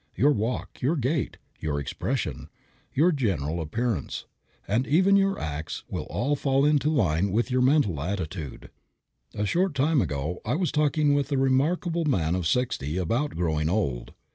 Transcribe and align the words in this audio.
Your 0.15 0.31
walk, 0.31 0.81
your 0.81 0.95
gait, 0.95 1.37
your 1.59 1.79
expression, 1.79 2.49
your 2.91 3.11
general 3.11 3.61
appearance, 3.61 4.25
and 4.67 4.87
even 4.87 5.15
your 5.15 5.37
acts 5.39 5.83
will 5.89 6.05
all 6.09 6.35
fall 6.35 6.65
into 6.65 6.89
line 6.89 7.31
with 7.31 7.51
your 7.51 7.61
mental 7.61 8.01
attitude. 8.01 8.71
A 9.35 9.45
short 9.45 9.75
time 9.75 10.01
ago 10.01 10.41
I 10.43 10.55
was 10.55 10.71
talking 10.71 11.13
with 11.13 11.31
a 11.31 11.37
remarkable 11.37 12.05
man 12.05 12.33
of 12.33 12.47
sixty 12.47 12.97
about 12.97 13.35
growing 13.35 13.69
old. 13.69 14.13